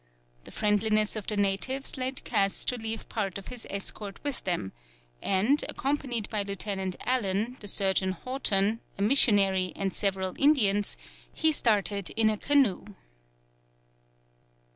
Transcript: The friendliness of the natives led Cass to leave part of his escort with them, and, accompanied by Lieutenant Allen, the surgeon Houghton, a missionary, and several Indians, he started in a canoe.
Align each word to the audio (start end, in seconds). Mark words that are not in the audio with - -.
The 0.45 0.51
friendliness 0.51 1.15
of 1.15 1.27
the 1.27 1.37
natives 1.37 1.95
led 1.95 2.23
Cass 2.23 2.65
to 2.65 2.75
leave 2.75 3.07
part 3.07 3.37
of 3.37 3.49
his 3.49 3.67
escort 3.69 4.19
with 4.23 4.43
them, 4.45 4.71
and, 5.21 5.63
accompanied 5.69 6.27
by 6.31 6.41
Lieutenant 6.41 6.95
Allen, 7.01 7.57
the 7.59 7.67
surgeon 7.67 8.13
Houghton, 8.13 8.79
a 8.97 9.03
missionary, 9.03 9.73
and 9.75 9.93
several 9.93 10.33
Indians, 10.39 10.97
he 11.31 11.51
started 11.51 12.09
in 12.17 12.31
a 12.31 12.37
canoe. 12.37 12.95